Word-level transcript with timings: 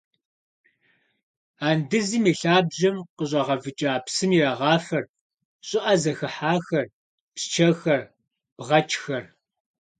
Андызым 1.69 2.23
и 2.31 2.33
лъабжьэм 2.39 2.97
къыщӏагъэвыкӏа 3.15 3.93
псым 4.05 4.31
ирагъафэрт 4.37 5.09
щӏыӏэ 5.67 5.93
зыхыхьахэр, 6.01 6.85
псчэхэр, 7.33 8.01
бгъэчхэр. 8.57 9.25